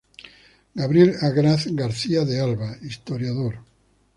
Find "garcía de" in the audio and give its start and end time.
1.67-2.39